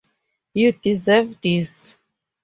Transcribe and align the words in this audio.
You 0.55 0.71
deserve 0.71 1.39
this. 1.41 1.95